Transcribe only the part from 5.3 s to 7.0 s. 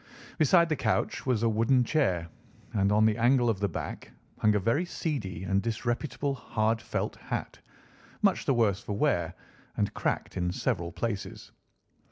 and disreputable hard